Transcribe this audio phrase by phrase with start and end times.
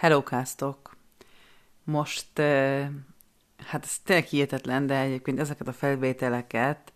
[0.00, 0.96] Hellókáztok!
[1.84, 2.38] Most,
[3.66, 6.92] hát ez tényleg hihetetlen, de egyébként ezeket a felvételeket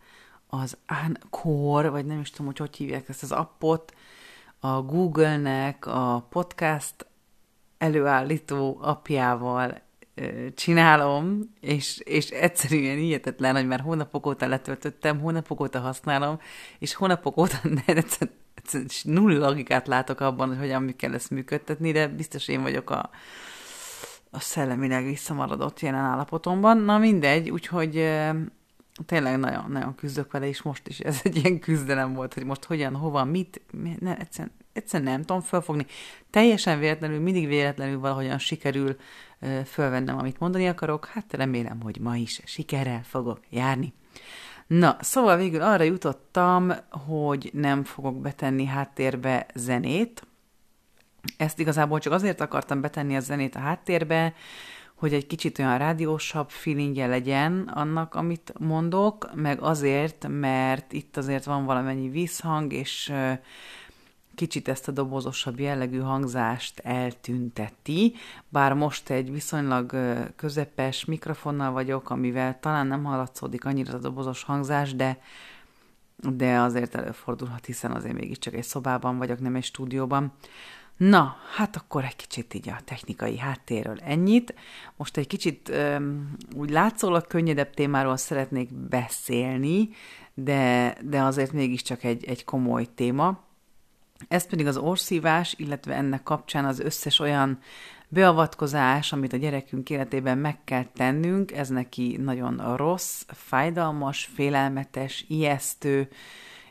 [0.46, 3.94] az Anchor, vagy nem is tudom, hogy hogy hívják ezt az appot,
[4.58, 7.06] a Google-nek a podcast
[7.78, 9.80] előállító apjával
[10.54, 16.40] csinálom, és, és egyszerűen hihetetlen, hogy már hónapok óta letöltöttem, hónapok óta használom,
[16.78, 18.42] és hónapok óta egyszerűen
[19.02, 23.10] nulla logikát látok abban, hogy hogyan kell ezt működtetni, de biztos én vagyok a,
[24.30, 26.78] a szellemileg visszamaradott jelen állapotomban.
[26.78, 28.10] Na mindegy, úgyhogy
[29.06, 32.64] tényleg nagyon, nagyon küzdök vele, és most is ez egy ilyen küzdelem volt, hogy most
[32.64, 33.60] hogyan, hova, mit,
[34.00, 35.86] ne, egyszerűen, egyszerűen nem tudom felfogni.
[36.30, 38.96] Teljesen véletlenül, mindig véletlenül valahogyan sikerül
[39.66, 41.06] fölvennem, amit mondani akarok.
[41.06, 43.92] Hát remélem, hogy ma is sikerrel fogok járni.
[44.78, 46.72] Na, szóval végül arra jutottam,
[47.06, 50.26] hogy nem fogok betenni háttérbe zenét.
[51.36, 54.34] Ezt igazából csak azért akartam betenni a zenét a háttérbe,
[54.94, 61.44] hogy egy kicsit olyan rádiósabb feelingje legyen annak, amit mondok, meg azért, mert itt azért
[61.44, 63.12] van valamennyi vízhang, és
[64.34, 68.14] kicsit ezt a dobozosabb jellegű hangzást eltünteti,
[68.48, 69.96] bár most egy viszonylag
[70.36, 75.18] közepes mikrofonnal vagyok, amivel talán nem hallatszódik annyira a dobozos hangzás, de,
[76.16, 80.32] de azért előfordulhat, hiszen azért mégiscsak egy szobában vagyok, nem egy stúdióban.
[80.96, 84.54] Na, hát akkor egy kicsit így a technikai háttérről ennyit.
[84.96, 89.88] Most egy kicsit um, úgy látszólag könnyedebb témáról szeretnék beszélni,
[90.34, 93.43] de, de azért mégiscsak egy, egy komoly téma.
[94.28, 97.58] Ez pedig az orszívás, illetve ennek kapcsán az összes olyan
[98.08, 106.08] beavatkozás, amit a gyerekünk életében meg kell tennünk, ez neki nagyon rossz, fájdalmas, félelmetes, ijesztő,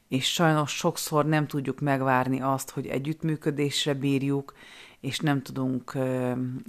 [0.08, 4.54] és sajnos sokszor nem tudjuk megvárni azt, hogy együttműködésre bírjuk,
[5.00, 5.98] és nem tudunk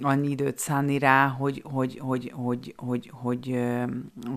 [0.01, 3.89] annyi időt szánni rá, hogy, hogy, hogy, hogy, hogy, hogy uh,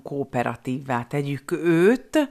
[0.02, 2.30] kooperatívvá tegyük őt,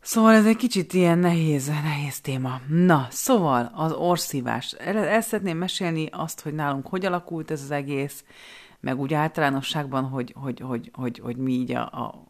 [0.00, 2.60] Szóval ez egy kicsit ilyen nehéz, nehéz téma.
[2.68, 4.72] Na, szóval az orszívás.
[4.72, 8.24] El, el szeretném mesélni azt, hogy nálunk hogy alakult ez az egész,
[8.80, 12.26] meg úgy általánosságban, hogy, hogy, hogy, hogy, hogy mi így a, a,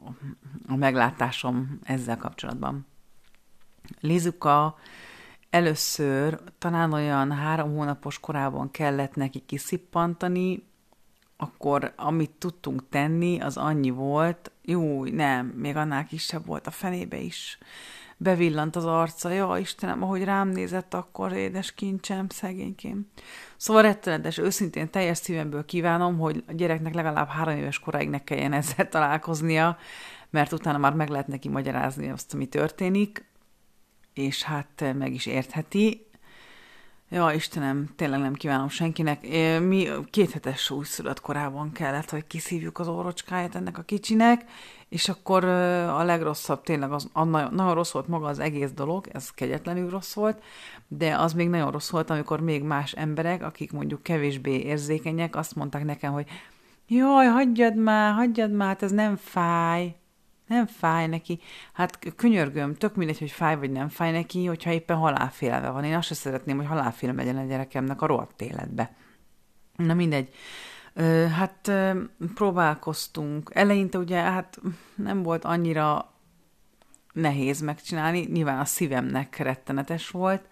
[0.67, 2.87] a meglátásom ezzel kapcsolatban.
[4.01, 4.77] Lizuka
[5.51, 10.67] először talán olyan három hónapos korában kellett neki kiszippantani,
[11.41, 17.17] akkor amit tudtunk tenni, az annyi volt, jó, nem, még annál kisebb volt a fenébe
[17.17, 17.59] is.
[18.17, 23.07] Bevillant az arca, ja Istenem, ahogy rám nézett, akkor édes kincsem, szegénykém.
[23.57, 28.53] Szóval rettenetes, őszintén teljes szívemből kívánom, hogy a gyereknek legalább három éves koráig ne kelljen
[28.53, 29.79] ezzel találkoznia,
[30.31, 33.25] mert utána már meg lehet neki magyarázni azt, ami történik,
[34.15, 36.08] és hát meg is értheti,
[37.11, 39.21] Ja, Istenem, tényleg nem kívánom senkinek.
[39.61, 44.45] Mi kéthetes újszülött korában kellett, hogy kiszívjuk az órocskáját ennek a kicsinek,
[44.89, 49.09] és akkor a legrosszabb tényleg az, a, nagyon, nagyon rossz volt maga az egész dolog,
[49.13, 50.43] ez kegyetlenül rossz volt,
[50.89, 55.55] de az még nagyon rossz volt, amikor még más emberek, akik mondjuk kevésbé érzékenyek, azt
[55.55, 56.27] mondták nekem, hogy
[56.89, 59.95] jaj, hagyjad már, hagyjad már, hát ez nem fáj,
[60.49, 61.41] nem fáj neki.
[61.73, 65.85] Hát könyörgöm, tök mindegy, hogy fáj vagy nem fáj neki, hogyha éppen halálfélve van.
[65.85, 68.97] Én azt sem szeretném, hogy halálfélve legyen a gyerekemnek a rohadt életbe.
[69.77, 70.35] Na mindegy.
[71.37, 71.73] Hát
[72.35, 73.51] próbálkoztunk.
[73.55, 74.61] Eleinte ugye hát
[74.95, 76.13] nem volt annyira
[77.13, 80.49] nehéz megcsinálni, nyilván a szívemnek rettenetes volt,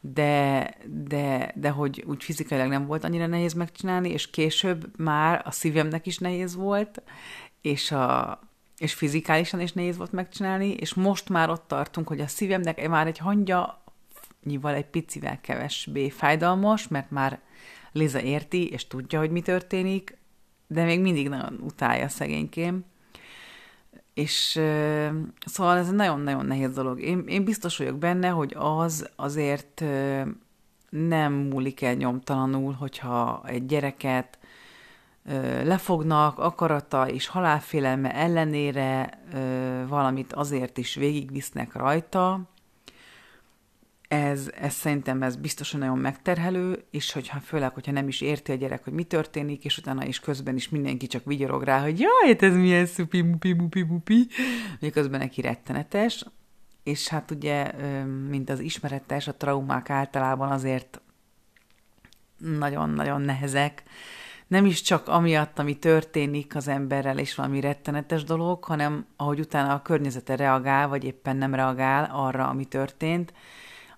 [0.00, 5.50] de, de, de hogy úgy fizikailag nem volt annyira nehéz megcsinálni, és később már a
[5.50, 7.02] szívemnek is nehéz volt,
[7.60, 8.40] és a,
[8.78, 13.06] és fizikálisan is nehéz volt megcsinálni, és most már ott tartunk, hogy a szívemnek már
[13.06, 13.82] egy hangja
[14.44, 17.40] nyival egy picivel kevesbé fájdalmas, mert már
[17.92, 20.18] Liza érti, és tudja, hogy mi történik,
[20.66, 22.84] de még mindig nagyon utálja szegénykém.
[24.14, 25.10] És uh,
[25.46, 27.00] szóval ez egy nagyon-nagyon nehéz dolog.
[27.00, 29.84] Én, én biztos vagyok benne, hogy az azért
[30.90, 34.37] nem múlik el nyomtalanul, hogyha egy gyereket
[35.64, 39.18] lefognak, akarata és halálfélelme ellenére
[39.88, 42.48] valamit azért is végigvisznek rajta,
[44.08, 48.54] ez, ez szerintem ez biztosan nagyon megterhelő, és hogyha főleg, hogyha nem is érti a
[48.54, 52.26] gyerek, hogy mi történik, és utána is közben is mindenki csak vigyorog rá, hogy jaj,
[52.26, 54.26] hát ez milyen szupi, mupi, mupi, mupi,
[54.80, 56.24] miközben neki rettenetes,
[56.82, 57.72] és hát ugye,
[58.28, 61.00] mint az ismeretes, a traumák általában azért
[62.38, 63.82] nagyon-nagyon nehezek,
[64.48, 69.74] nem is csak amiatt, ami történik az emberrel, és valami rettenetes dolog, hanem ahogy utána
[69.74, 73.32] a környezete reagál, vagy éppen nem reagál arra, ami történt,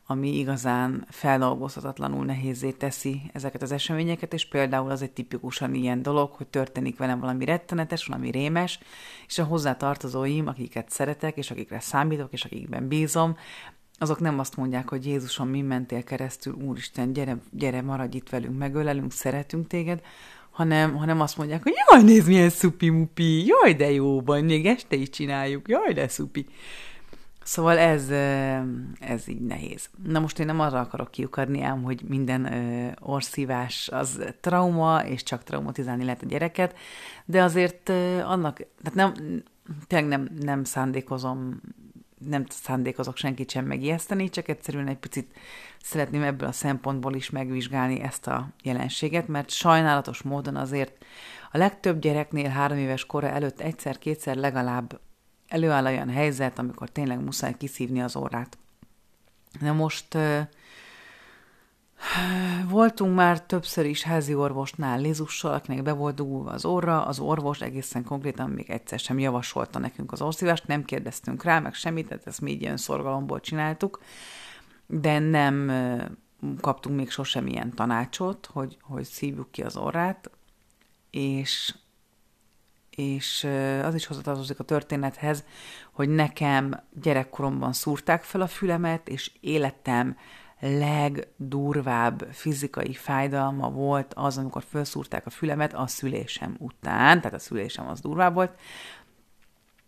[0.06, 6.32] ami igazán feldolgozhatatlanul nehézé teszi ezeket az eseményeket, és például az egy tipikusan ilyen dolog,
[6.32, 8.78] hogy történik velem valami rettenetes, valami rémes,
[9.26, 13.36] és a hozzá tartozóim, akiket szeretek, és akikre számítok, és akikben bízom,
[13.98, 18.58] azok nem azt mondják, hogy Jézusom, mi mentél keresztül, Úristen, gyere, gyere, maradj itt velünk,
[18.58, 20.00] megölelünk, szeretünk téged,
[20.50, 24.96] hanem, hanem azt mondják, hogy jaj, nézd, milyen szupi-mupi, jaj, de jó van, még este
[24.96, 26.46] is csináljuk, jaj, de szupi.
[27.42, 28.08] Szóval ez,
[29.00, 29.88] ez így nehéz.
[30.04, 32.48] Na most én nem arra akarok kiukadni ám, hogy minden
[33.00, 36.76] orszívás az trauma, és csak traumatizálni lehet a gyereket,
[37.24, 37.88] de azért
[38.24, 39.12] annak, tehát nem,
[39.86, 41.60] tényleg nem, nem szándékozom
[42.28, 45.36] nem szándékozok senkit sem megijeszteni, csak egyszerűen egy picit
[45.82, 51.04] szeretném ebből a szempontból is megvizsgálni ezt a jelenséget, mert sajnálatos módon azért
[51.52, 55.00] a legtöbb gyereknél három éves kora előtt egyszer-kétszer legalább
[55.48, 58.58] előáll olyan helyzet, amikor tényleg muszáj kiszívni az orrát.
[59.60, 60.18] Na most
[62.68, 67.60] Voltunk már többször is házi orvosnál Lizussal, akinek be volt dugulva az orra, az orvos
[67.60, 72.26] egészen konkrétan még egyszer sem javasolta nekünk az orszívást, nem kérdeztünk rá, meg semmit, tehát
[72.26, 74.02] ezt mi így ilyen szorgalomból csináltuk,
[74.86, 75.72] de nem
[76.60, 80.30] kaptunk még sosem ilyen tanácsot, hogy, hogy szívjuk ki az orrát,
[81.10, 81.74] és,
[82.90, 83.48] és
[83.82, 85.44] az is hozzatartozik a történethez,
[85.92, 90.16] hogy nekem gyerekkoromban szúrták fel a fülemet, és életem
[90.60, 97.88] legdurvább fizikai fájdalma volt az, amikor felszúrták a fülemet a szülésem után, tehát a szülésem
[97.88, 98.58] az durvább volt,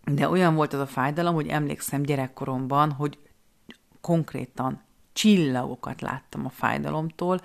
[0.05, 3.19] de olyan volt az a fájdalom, hogy emlékszem gyerekkoromban, hogy
[4.01, 4.83] konkrétan
[5.13, 7.41] csillagokat láttam a fájdalomtól,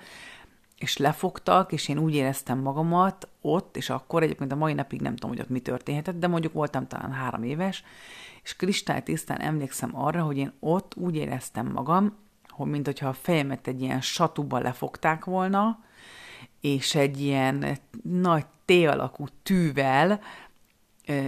[0.78, 5.14] és lefogtak, és én úgy éreztem magamat ott, és akkor egyébként a mai napig nem
[5.14, 7.84] tudom, hogy ott mi történhetett, de mondjuk voltam talán három éves,
[8.42, 12.16] és kristálytisztán emlékszem arra, hogy én ott úgy éreztem magam,
[12.58, 15.78] hogy mint hogyha a fejemet egy ilyen satuba lefogták volna,
[16.60, 20.20] és egy ilyen nagy T-alakú tűvel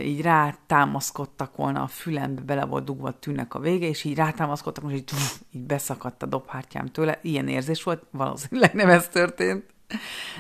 [0.03, 4.85] így rátámaszkodtak volna a fülembe, bele volt dugva a tűnek a vége, és így rátámaszkodtak,
[4.85, 5.11] most így,
[5.50, 7.19] így beszakadt a dobhártyám tőle.
[7.23, 9.65] Ilyen érzés volt, valószínűleg nem ez történt.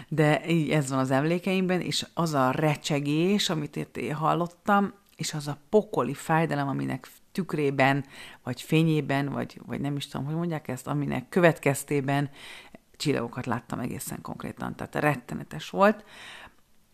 [0.08, 5.48] De így ez van az emlékeimben, és az a recsegés, amit én hallottam, és az
[5.48, 8.04] a pokoli fájdalom, aminek tükrében,
[8.42, 12.30] vagy fényében, vagy, vagy nem is tudom, hogy mondják ezt, aminek következtében
[12.96, 16.04] csillagokat láttam egészen konkrétan, tehát rettenetes volt.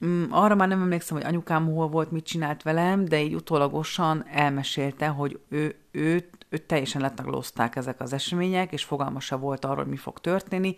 [0.04, 4.26] Mm, arra már nem emlékszem, hogy anyukám hol volt, mit csinált velem, de így utólagosan
[4.28, 9.76] elmesélte, hogy ő, őt, őt teljesen letaglózták ezek az események, és fogalma se volt arról,
[9.76, 10.76] hogy mi fog történni.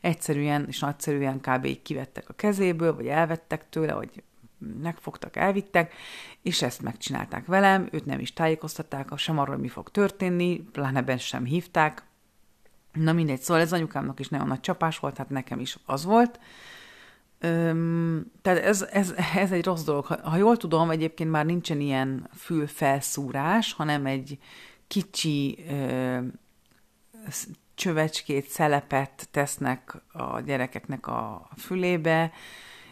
[0.00, 1.64] Egyszerűen és nagyszerűen kb.
[1.64, 4.22] így kivettek a kezéből, vagy elvettek tőle, vagy
[4.82, 5.94] megfogtak, elvittek,
[6.42, 11.18] és ezt megcsinálták velem, őt nem is tájékoztatták sem arról, mi fog történni, pláne ben
[11.18, 12.02] sem hívták.
[12.92, 16.40] Na mindegy, szóval ez anyukámnak is nagyon nagy csapás volt, hát nekem is az volt.
[17.38, 20.04] Öm, tehát ez, ez, ez egy rossz dolog.
[20.04, 24.38] Ha, ha jól tudom, egyébként már nincsen ilyen fülfelszúrás, hanem egy
[24.86, 26.18] kicsi ö,
[27.74, 32.32] csövecskét, szelepet tesznek a gyerekeknek a fülébe,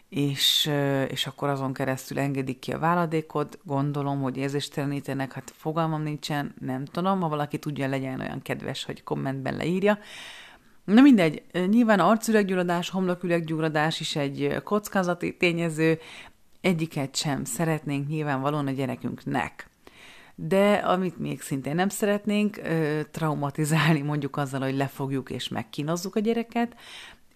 [0.09, 0.71] és,
[1.09, 6.85] és akkor azon keresztül engedik ki a váladékot, gondolom, hogy érzéstelenítenek, hát fogalmam nincsen, nem
[6.85, 9.99] tudom, ha valaki tudja, legyen olyan kedves, hogy kommentben leírja.
[10.85, 15.99] Na mindegy, nyilván arcüreggyulladás, homloküreggyulladás is egy kockázati tényező,
[16.61, 19.69] egyiket sem szeretnénk nyilvánvalóan a gyerekünknek.
[20.35, 22.61] De amit még szintén nem szeretnénk,
[23.11, 26.77] traumatizálni mondjuk azzal, hogy lefogjuk és megkínozzuk a gyereket,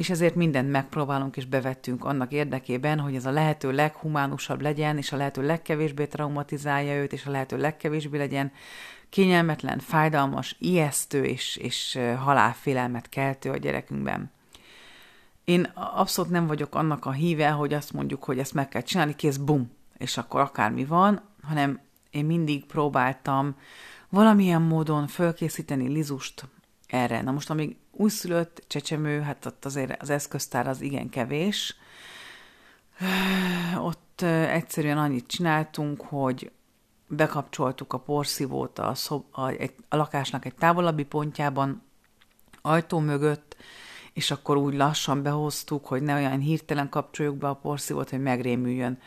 [0.02, 5.12] és ezért mindent megpróbálunk és bevettünk annak érdekében, hogy ez a lehető leghumánusabb legyen, és
[5.12, 8.52] a lehető legkevésbé traumatizálja őt, és a lehető legkevésbé legyen
[9.08, 14.30] kényelmetlen, fájdalmas, ijesztő és, és halálfélelmet keltő a gyerekünkben.
[15.44, 19.14] Én abszolút nem vagyok annak a híve, hogy azt mondjuk, hogy ezt meg kell csinálni,
[19.14, 21.80] kész, bum, és akkor akármi van, hanem
[22.10, 23.56] én mindig próbáltam
[24.08, 26.44] valamilyen módon fölkészíteni Lizust
[26.86, 27.22] erre.
[27.22, 31.76] Na most, amíg újszülött csecsemő, hát ott azért az eszköztár az igen kevés.
[33.78, 36.50] Ott egyszerűen annyit csináltunk, hogy
[37.06, 41.82] bekapcsoltuk a porszívót a, szob, a, egy, a lakásnak egy távolabbi pontjában,
[42.62, 43.56] ajtó mögött,
[44.12, 48.98] és akkor úgy lassan behoztuk, hogy ne olyan hirtelen kapcsoljuk be a porszívót, hogy megrémüljön.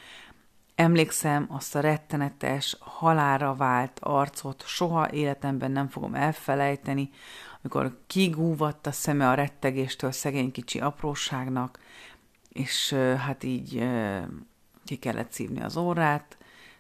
[0.76, 7.10] Emlékszem azt a rettenetes, halára vált arcot, soha életemben nem fogom elfelejteni,
[7.66, 11.80] amikor kigúvatt a szeme a rettegéstől szegény kicsi apróságnak,
[12.50, 13.88] és hát így
[14.84, 16.38] ki kellett szívni az órát.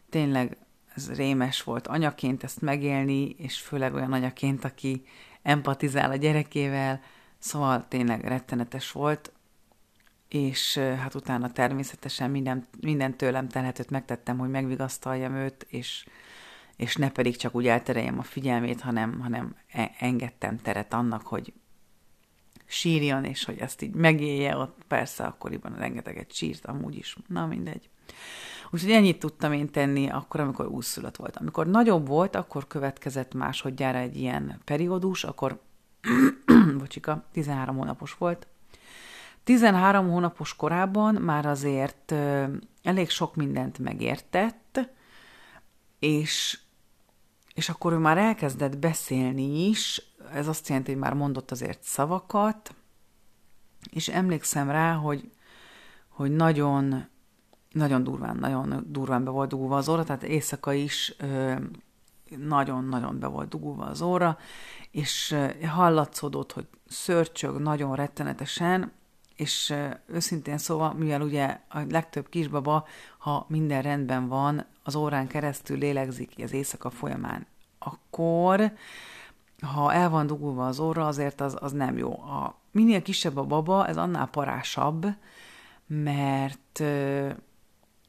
[0.10, 0.58] Tényleg
[0.96, 5.06] ez rémes volt anyaként ezt megélni, és főleg olyan anyaként, aki
[5.42, 7.02] empatizál a gyerekével,
[7.40, 9.32] szóval tényleg rettenetes volt,
[10.30, 16.06] és hát utána természetesen minden, minden tőlem telhetőt megtettem, hogy megvigasztaljam őt, és,
[16.76, 21.54] és ne pedig csak úgy eltereljem a figyelmét, hanem, hanem e, engedtem teret annak, hogy
[22.66, 27.90] sírjon, és hogy ezt így megélje, ott persze akkoriban rengeteget sírt, amúgy is, na mindegy.
[28.72, 31.38] Úgyhogy ennyit tudtam én tenni akkor, amikor úszszülött volt.
[31.38, 35.62] Amikor nagyobb volt, akkor következett másodjára egy ilyen periódus, akkor,
[36.80, 38.48] bocsika, 13 hónapos volt.
[39.44, 42.14] 13 hónapos korában már azért
[42.84, 44.90] elég sok mindent megértett,
[46.00, 46.60] és,
[47.56, 52.76] és akkor ő már elkezdett beszélni is, ez azt jelenti, hogy már mondott azért szavakat,
[53.92, 55.32] és emlékszem rá, hogy,
[56.08, 57.08] hogy nagyon,
[57.72, 61.16] nagyon durván, nagyon durván be volt dugulva az óra, tehát éjszaka is
[62.38, 64.38] nagyon-nagyon be volt dugulva az óra,
[64.92, 65.36] és
[65.68, 68.92] hallatszódott, hogy szörcsög nagyon rettenetesen,
[69.36, 69.74] és
[70.06, 76.32] őszintén szóval, mivel ugye a legtöbb kisbaba, ha minden rendben van, az órán keresztül lélegzik
[76.44, 77.46] az éjszaka folyamán,
[77.80, 78.72] akkor
[79.62, 82.12] ha el van dugulva az óra, azért az, az nem jó.
[82.12, 85.06] A, minél kisebb a baba, ez annál parásabb,
[85.88, 86.84] mert,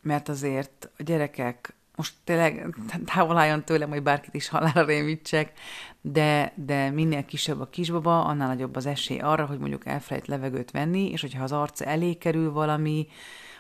[0.03, 2.77] mert azért a gyerekek, most tényleg
[3.15, 5.53] távol álljon tőlem, hogy bárkit is halára rémítsek,
[6.01, 10.71] de, de minél kisebb a kisbaba, annál nagyobb az esély arra, hogy mondjuk elfelejt levegőt
[10.71, 13.07] venni, és hogyha az arc elé kerül valami,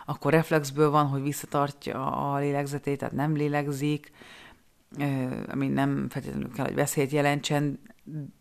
[0.06, 4.12] akkor reflexből van, hogy visszatartja a lélegzetét, tehát nem lélegzik,
[5.48, 7.78] ami nem feltétlenül kell, hogy veszélyt jelentsen,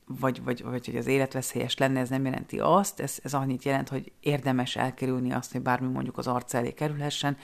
[0.05, 3.89] vagy, vagy, vagy hogy az életveszélyes lenne, ez nem jelenti azt, ez, ez annyit jelent,
[3.89, 7.37] hogy érdemes elkerülni azt, hogy bármi mondjuk az arc elé kerülhessen,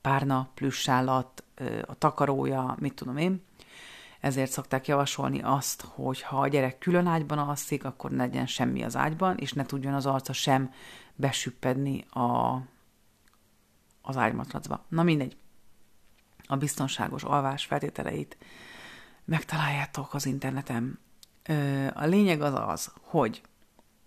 [0.00, 1.44] párna, plüssállat,
[1.86, 3.42] a takarója, mit tudom én.
[4.20, 8.82] Ezért szokták javasolni azt, hogy ha a gyerek külön ágyban alszik, akkor ne legyen semmi
[8.82, 10.70] az ágyban, és ne tudjon az arca sem
[11.14, 12.58] besüppedni a,
[14.02, 14.84] az ágymatracba.
[14.88, 15.36] Na mindegy
[16.46, 18.36] a biztonságos alvás feltételeit
[19.24, 20.98] megtaláljátok az interneten.
[21.94, 23.42] A lényeg az az, hogy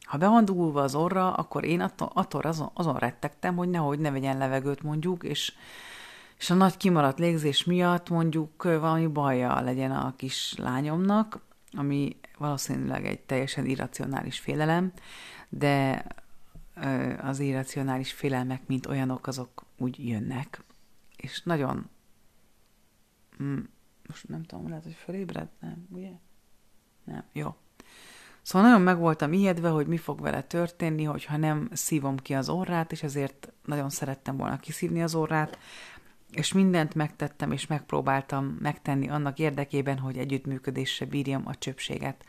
[0.02, 4.00] ha be van dugulva az orra, akkor én attól, attól azon, azon rettegtem, hogy nehogy
[4.00, 5.54] ne vegyen levegőt mondjuk, és,
[6.38, 11.40] és a nagy kimaradt légzés miatt mondjuk valami baja legyen a kis lányomnak,
[11.72, 14.92] ami valószínűleg egy teljesen irracionális félelem,
[15.50, 16.06] de
[17.22, 20.63] az irracionális félelmek, mint olyanok, azok úgy jönnek.
[21.17, 21.89] És nagyon
[23.44, 23.60] Mm,
[24.08, 25.48] most nem tudom, lehet, hogy fölébred?
[25.60, 26.12] Nem, ugye?
[27.03, 27.55] Nem, jó.
[28.41, 32.50] Szóval nagyon meg voltam ijedve, hogy mi fog vele történni, hogyha nem szívom ki az
[32.50, 35.58] orrát, és ezért nagyon szerettem volna kiszívni az orrát,
[36.32, 42.25] és mindent megtettem, és megpróbáltam megtenni annak érdekében, hogy együttműködésre bírjam a csöpséget.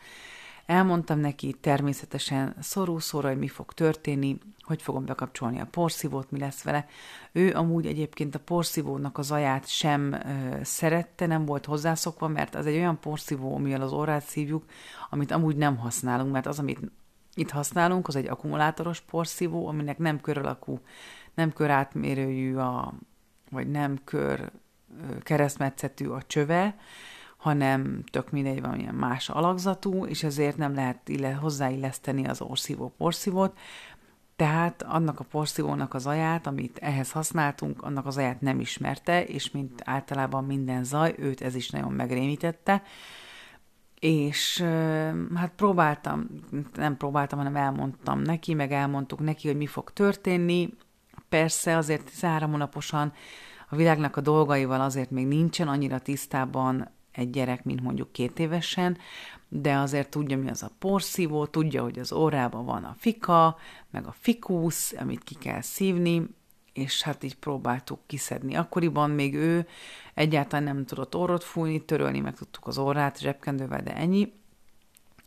[0.67, 6.63] Elmondtam neki természetesen szorú-szóra, hogy mi fog történni, hogy fogom bekapcsolni a porszívót, mi lesz
[6.63, 6.85] vele.
[7.31, 10.17] Ő amúgy egyébként a porszívónak az aját sem ö,
[10.63, 14.65] szerette, nem volt hozzászokva, mert az egy olyan porszívó, amivel az orrát szívjuk,
[15.09, 16.79] amit amúgy nem használunk, mert az, amit
[17.33, 20.79] itt használunk, az egy akkumulátoros porszívó, aminek nem kör alakú,
[21.33, 22.93] nem kör átmérőjű a,
[23.49, 24.51] vagy nem kör
[25.23, 26.75] keresztmetszetű a csöve,
[27.47, 33.57] hanem tök mindegy valamilyen más alakzatú, és ezért nem lehet ille, hozzáilleszteni az orszívó porszívót,
[34.35, 39.51] tehát annak a porszívónak az aját, amit ehhez használtunk, annak az aját nem ismerte, és
[39.51, 42.81] mint általában minden zaj, őt ez is nagyon megrémítette,
[43.99, 44.63] és
[45.35, 46.27] hát próbáltam,
[46.75, 50.73] nem próbáltam, hanem elmondtam neki, meg elmondtuk neki, hogy mi fog történni.
[51.29, 53.13] Persze azért 13 hónaposan
[53.69, 58.97] a világnak a dolgaival azért még nincsen annyira tisztában egy gyerek, mint mondjuk két évesen,
[59.49, 63.57] de azért tudja, mi az a porszívó, tudja, hogy az órában van a fika,
[63.89, 66.35] meg a fikusz, amit ki kell szívni,
[66.73, 68.55] és hát így próbáltuk kiszedni.
[68.55, 69.67] Akkoriban még ő
[70.13, 74.33] egyáltalán nem tudott orrot fújni, törölni meg tudtuk az orrát zsebkendővel, de ennyi.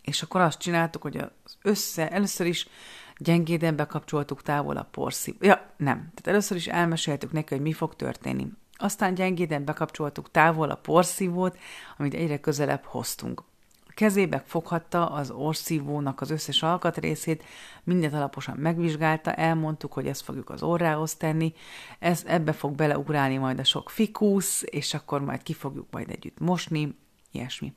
[0.02, 2.68] És akkor azt csináltuk, hogy az össze, először is
[3.16, 5.35] gyengéden bekapcsoltuk távol a porszív.
[5.40, 5.97] Ja, nem.
[5.97, 8.47] Tehát először is elmeséltük neki, hogy mi fog történni.
[8.80, 11.58] Aztán gyengéden bekapcsoltuk távol a porszívót,
[11.96, 13.42] amit egyre közelebb hoztunk.
[13.88, 17.44] Kezébe foghatta az orszívónak az összes alkatrészét,
[17.84, 21.54] mindent alaposan megvizsgálta, elmondtuk, hogy ezt fogjuk az orrához tenni,
[21.99, 26.38] ez, ebbe fog beleugrálni majd a sok fikusz, és akkor majd ki fogjuk majd együtt
[26.38, 26.96] mosni,
[27.30, 27.72] ilyesmi.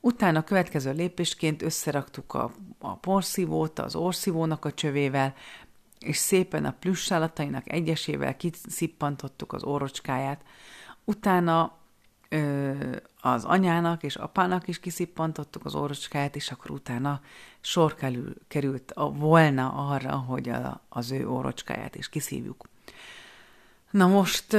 [0.00, 5.34] Utána a következő lépésként összeraktuk a, a porszívót az orszívónak a csövével,
[6.04, 10.42] és szépen a plüssállatainak egyesével kiszippantottuk az órocskáját.
[11.04, 11.78] Utána
[12.28, 12.72] ö,
[13.20, 17.20] az anyának és apának is kiszippantottuk az órocskáját, és akkor utána
[17.60, 22.68] sor kerül, került a, volna arra, hogy a, az ő órocskáját is kiszívjuk.
[23.90, 24.52] Na most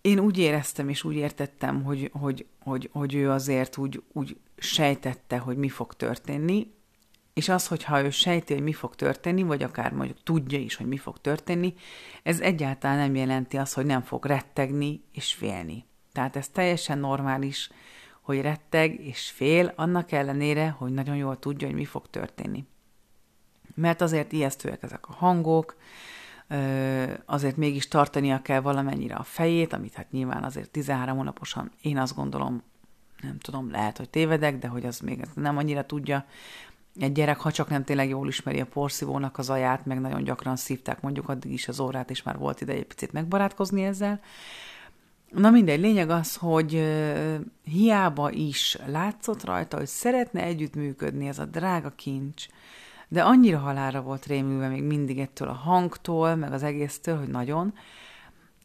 [0.00, 5.38] én úgy éreztem és úgy értettem, hogy, hogy, hogy, hogy ő azért úgy, úgy sejtette,
[5.38, 6.72] hogy mi fog történni,
[7.34, 10.86] és az, hogyha ő sejti, hogy mi fog történni, vagy akár mondjuk tudja is, hogy
[10.86, 11.74] mi fog történni,
[12.22, 15.84] ez egyáltalán nem jelenti azt, hogy nem fog rettegni és félni.
[16.12, 17.70] Tehát ez teljesen normális,
[18.20, 22.64] hogy retteg és fél, annak ellenére, hogy nagyon jól tudja, hogy mi fog történni.
[23.74, 25.76] Mert azért ijesztőek ezek a hangok,
[27.24, 32.14] azért mégis tartania kell valamennyire a fejét, amit hát nyilván azért 13 hónaposan én azt
[32.14, 32.62] gondolom,
[33.20, 36.24] nem tudom, lehet, hogy tévedek, de hogy az még nem annyira tudja
[36.96, 40.56] egy gyerek, ha csak nem tényleg jól ismeri a porszívónak az aját, meg nagyon gyakran
[40.56, 44.20] szívták mondjuk addig is az órát, és már volt ide egy picit megbarátkozni ezzel.
[45.30, 46.92] Na mindegy, lényeg az, hogy
[47.64, 52.46] hiába is látszott rajta, hogy szeretne együttműködni ez a drága kincs,
[53.08, 57.74] de annyira halára volt rémülve még mindig ettől a hangtól, meg az egésztől, hogy nagyon,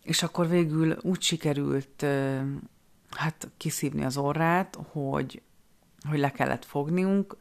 [0.03, 2.05] és akkor végül úgy sikerült
[3.09, 5.41] hát kiszívni az orrát, hogy,
[6.09, 7.37] hogy le kellett fogniunk,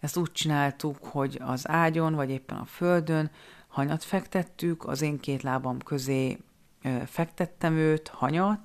[0.00, 3.30] ezt úgy csináltuk, hogy az ágyon, vagy éppen a földön
[3.68, 6.38] hanyat fektettük, az én két lábam közé
[7.06, 8.60] fektettem őt, hanyat,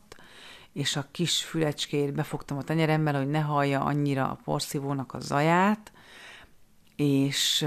[0.73, 5.91] és a kis fülecskét befogtam a tenyeremmel, hogy ne hallja annyira a porszívónak a zaját,
[6.95, 7.65] és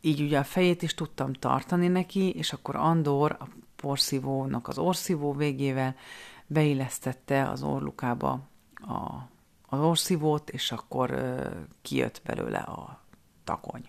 [0.00, 5.32] így ugye a fejét is tudtam tartani neki, és akkor Andor a porszívónak az orszívó
[5.32, 5.94] végével
[6.46, 8.40] beillesztette az orlukába
[8.74, 9.28] a
[9.70, 11.22] az orszívót, és akkor
[11.82, 13.04] kijött belőle a
[13.44, 13.88] takony.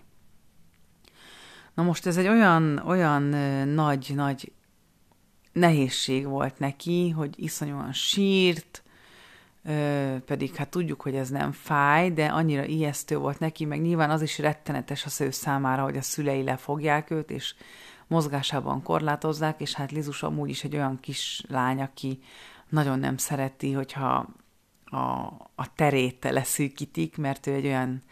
[1.74, 3.22] Na most ez egy olyan, olyan
[3.68, 4.52] nagy-nagy
[5.52, 8.82] nehézség volt neki, hogy iszonyúan sírt,
[10.24, 14.22] pedig hát tudjuk, hogy ez nem fáj, de annyira ijesztő volt neki, meg nyilván az
[14.22, 17.54] is rettenetes az ő számára, hogy a szülei lefogják őt, és
[18.06, 22.22] mozgásában korlátozzák, és hát Lizus amúgy is egy olyan kis lány, aki
[22.68, 24.28] nagyon nem szereti, hogyha
[24.92, 24.98] a,
[25.54, 28.02] a terét leszűkítik, mert ő egy olyan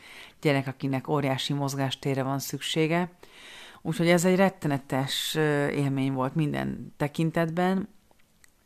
[0.40, 3.11] gyerek, akinek óriási mozgástére van szüksége.
[3.83, 5.35] Úgyhogy ez egy rettenetes
[5.71, 7.88] élmény volt minden tekintetben,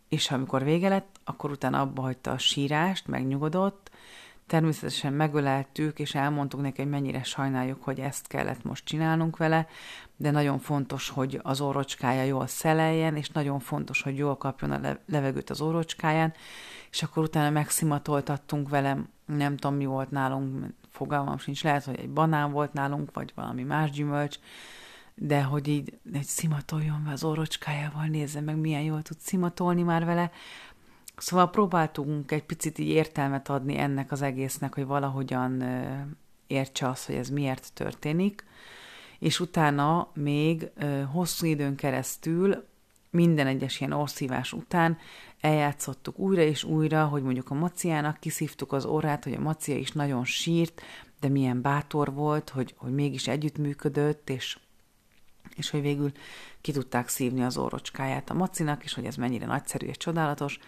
[0.08, 3.90] és amikor vége lett, akkor utána abba hagyta a sírást, megnyugodott,
[4.46, 9.66] természetesen megöleltük, és elmondtuk neki, hogy mennyire sajnáljuk, hogy ezt kellett most csinálnunk vele,
[10.16, 14.98] de nagyon fontos, hogy az órocskája jól szeleljen, és nagyon fontos, hogy jól kapjon a
[15.06, 16.32] levegőt az órocskáján,
[16.90, 22.10] és akkor utána megszimatoltattunk velem, nem tudom, mi volt nálunk, fogalmam sincs, lehet, hogy egy
[22.10, 24.38] banán volt nálunk, vagy valami más gyümölcs,
[25.14, 30.30] de hogy így egy szimatoljon az órocskájával, nézze meg, milyen jól tud szimatolni már vele.
[31.16, 35.64] Szóval próbáltunk egy picit így értelmet adni ennek az egésznek, hogy valahogyan
[36.46, 38.44] értse azt, hogy ez miért történik,
[39.18, 40.70] és utána még
[41.12, 42.64] hosszú időn keresztül
[43.10, 44.98] minden egyes ilyen orszívás után
[45.40, 49.92] eljátszottuk újra és újra, hogy mondjuk a maciának kiszívtuk az orrát, hogy a macia is
[49.92, 50.82] nagyon sírt,
[51.20, 54.58] de milyen bátor volt, hogy, hogy mégis együttműködött, és,
[55.56, 56.12] és hogy végül
[56.60, 60.58] ki tudták szívni az orrocskáját a macinak, és hogy ez mennyire nagyszerű és csodálatos.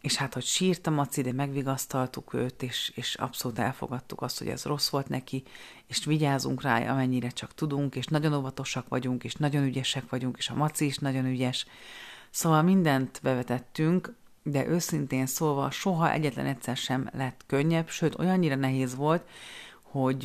[0.00, 4.48] És hát, hogy sírt a maci, de megvigasztaltuk őt, és, és abszolút elfogadtuk azt, hogy
[4.48, 5.42] ez rossz volt neki,
[5.86, 10.48] és vigyázunk rá, amennyire csak tudunk, és nagyon óvatosak vagyunk, és nagyon ügyesek vagyunk, és
[10.48, 11.66] a maci is nagyon ügyes,
[12.36, 18.94] Szóval mindent bevetettünk, de őszintén szólva soha egyetlen egyszer sem lett könnyebb, sőt olyannyira nehéz
[18.94, 19.28] volt,
[19.82, 20.22] hogy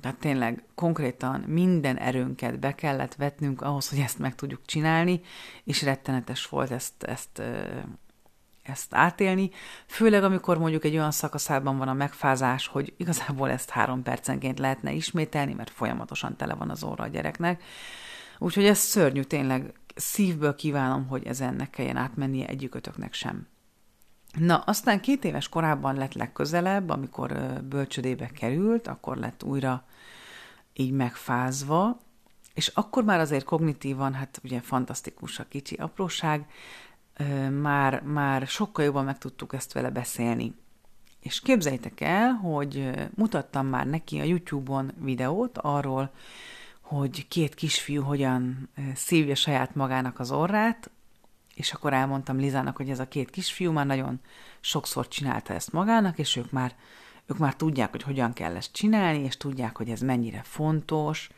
[0.00, 5.20] tehát tényleg konkrétan minden erőnket be kellett vetnünk ahhoz, hogy ezt meg tudjuk csinálni,
[5.64, 7.42] és rettenetes volt ezt, ezt,
[8.68, 9.50] ezt átélni,
[9.86, 14.92] főleg amikor mondjuk egy olyan szakaszában van a megfázás, hogy igazából ezt három percenként lehetne
[14.92, 17.62] ismételni, mert folyamatosan tele van az óra a gyereknek.
[18.38, 23.46] Úgyhogy ez szörnyű, tényleg szívből kívánom, hogy ezen ne kelljen átmennie egyikötöknek sem.
[24.38, 27.32] Na, aztán két éves korában lett legközelebb, amikor
[27.68, 29.84] bölcsödébe került, akkor lett újra
[30.72, 31.98] így megfázva,
[32.54, 36.46] és akkor már azért kognitívan, hát ugye fantasztikus a kicsi apróság,
[37.60, 40.54] már, már sokkal jobban meg tudtuk ezt vele beszélni.
[41.20, 46.10] És képzeljétek el, hogy mutattam már neki a YouTube-on videót arról,
[46.80, 50.90] hogy két kisfiú hogyan szívja saját magának az orrát,
[51.54, 54.20] és akkor elmondtam Lizának, hogy ez a két kisfiú már nagyon
[54.60, 56.74] sokszor csinálta ezt magának, és ők már,
[57.26, 61.30] ők már tudják, hogy hogyan kell ezt csinálni, és tudják, hogy ez mennyire fontos,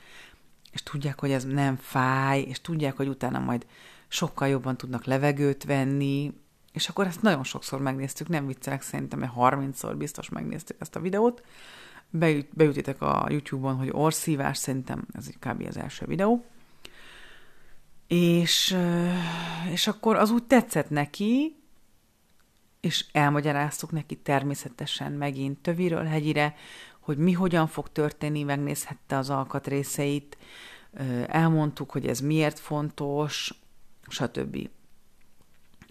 [0.72, 3.66] és tudják, hogy ez nem fáj, és tudják, hogy utána majd
[4.08, 6.32] sokkal jobban tudnak levegőt venni,
[6.72, 11.44] És akkor ezt nagyon sokszor megnéztük, nem viccelek, szerintem 30-szor biztos megnéztük ezt a videót.
[12.10, 15.64] Beüt, beütitek a YouTube-on, hogy orszívás, szerintem ez kb.
[15.68, 16.44] az első videó.
[18.06, 18.76] És,
[19.70, 21.56] és akkor az úgy tetszett neki,
[22.80, 26.54] és elmagyaráztuk neki természetesen megint töviről hegyire,
[27.00, 30.36] hogy mi hogyan fog történni, megnézhette az alkatrészeit,
[31.26, 33.54] elmondtuk, hogy ez miért fontos,
[34.10, 34.68] stb.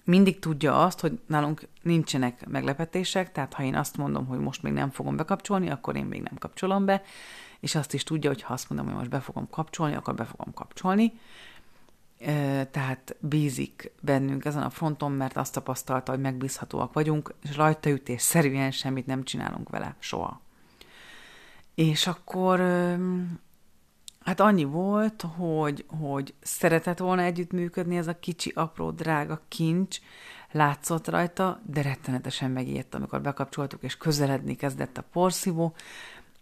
[0.04, 4.74] Mindig tudja azt, hogy nálunk nincsenek meglepetések, tehát ha én azt mondom, hogy most még
[4.74, 7.02] nem fogom bekapcsolni, akkor én még nem kapcsolom be,
[7.60, 10.26] és azt is tudja, hogy ha azt mondom, hogy most be fogom kapcsolni, akkor be
[10.26, 11.14] fogom kapcsolni
[12.72, 18.72] tehát bízik bennünk ezen a fronton, mert azt tapasztalta, hogy megbízhatóak vagyunk, és rajtaütés szerűen
[18.72, 20.42] semmit nem csinálunk vele, soha.
[21.76, 22.60] És akkor
[24.28, 29.98] hát annyi volt, hogy, hogy szeretett volna együttműködni ez a kicsi, apró, drága kincs,
[30.52, 35.76] látszott rajta, de rettenetesen megijedt, amikor bekapcsoltuk, és közeledni kezdett a porszívó,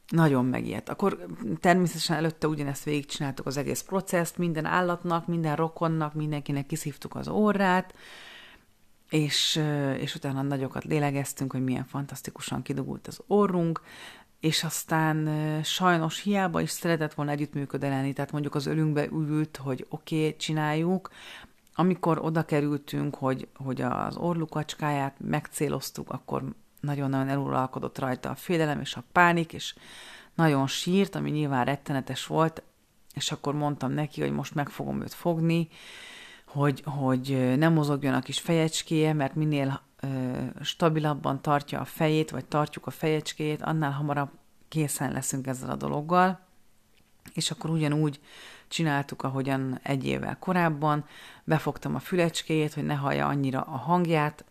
[0.08, 0.90] nagyon megijedt.
[0.90, 1.26] Akkor
[1.60, 7.94] természetesen előtte ugyanezt végigcsináltuk az egész processzt, minden állatnak, minden rokonnak, mindenkinek kiszívtuk az órát,
[9.10, 9.62] és,
[9.98, 13.82] és utána nagyokat lélegeztünk, hogy milyen fantasztikusan kidugult az orrunk,
[14.40, 15.30] és aztán
[15.64, 21.10] sajnos hiába is szeretett volna együttműködni, tehát mondjuk az ölünkbe ült, hogy oké, okay, csináljuk,
[21.76, 26.44] amikor oda kerültünk, hogy, hogy az orlukacskáját megcéloztuk, akkor
[26.80, 29.76] nagyon-nagyon eluralkodott rajta a félelem és a pánik, és
[30.34, 32.64] nagyon sírt, ami nyilván rettenetes volt,
[33.14, 35.68] és akkor mondtam neki, hogy most meg fogom őt fogni,
[36.46, 39.82] hogy, hogy nem mozogjon a kis fejecskéje, mert minél
[40.62, 44.30] stabilabban tartja a fejét, vagy tartjuk a fejecskéjét, annál hamarabb
[44.68, 46.40] készen leszünk ezzel a dologgal.
[47.34, 48.20] És akkor ugyanúgy
[48.68, 51.06] csináltuk, ahogyan egy évvel korábban,
[51.44, 54.46] befogtam a fülecskéjét, hogy ne hallja annyira a hangját,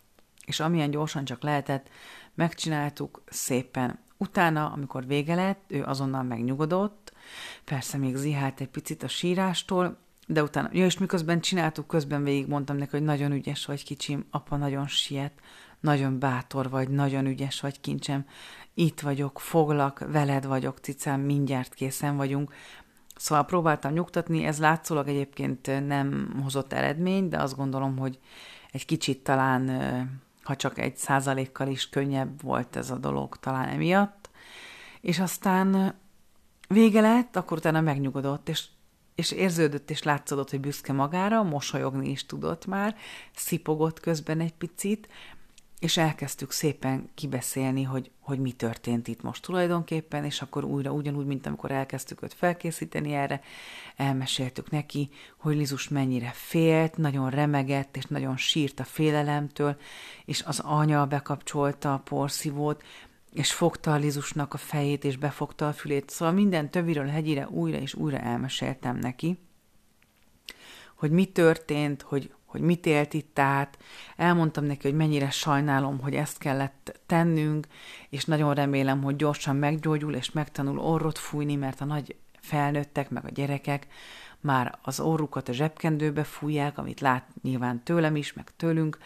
[0.45, 1.89] és amilyen gyorsan csak lehetett,
[2.33, 3.99] megcsináltuk szépen.
[4.17, 7.13] Utána, amikor vége lett, ő azonnal megnyugodott,
[7.63, 12.47] persze még zihált egy picit a sírástól, de utána, ja, és miközben csináltuk, közben végig
[12.47, 15.33] mondtam neki, hogy nagyon ügyes vagy, kicsim, apa nagyon siet,
[15.79, 18.25] nagyon bátor vagy, nagyon ügyes vagy, kincsem,
[18.73, 22.53] itt vagyok, foglak, veled vagyok, cicám, mindjárt készen vagyunk.
[23.15, 28.19] Szóval próbáltam nyugtatni, ez látszólag egyébként nem hozott eredményt, de azt gondolom, hogy
[28.71, 29.69] egy kicsit talán
[30.45, 34.29] ha csak egy százalékkal is könnyebb volt ez a dolog talán emiatt.
[35.01, 35.95] És aztán
[36.67, 38.65] vége lett, akkor utána megnyugodott, és,
[39.15, 42.95] és érződött és látszódott, hogy büszke magára, mosolyogni is tudott már,
[43.35, 45.07] szipogott közben egy picit,
[45.79, 51.25] és elkezdtük szépen kibeszélni, hogy, hogy mi történt itt most tulajdonképpen, és akkor újra ugyanúgy,
[51.25, 53.41] mint amikor elkezdtük őt felkészíteni erre,
[53.95, 59.77] elmeséltük neki, hogy Lizus mennyire félt, nagyon remegett, és nagyon sírt a félelemtől,
[60.25, 62.83] és az anya bekapcsolta a porszívót,
[63.35, 66.09] és fogta a Lizusnak a fejét, és befogta a fülét.
[66.09, 69.37] Szóval minden töviről hegyire újra és újra elmeséltem neki,
[70.95, 73.77] hogy mi történt, hogy hogy mit élt itt át.
[74.15, 77.67] Elmondtam neki, hogy mennyire sajnálom, hogy ezt kellett tennünk,
[78.09, 83.25] és nagyon remélem, hogy gyorsan meggyógyul, és megtanul orrot fújni, mert a nagy felnőttek, meg
[83.25, 83.87] a gyerekek
[84.39, 88.97] már az orrukat a zsebkendőbe fújják, amit lát nyilván tőlem is, meg tőlünk,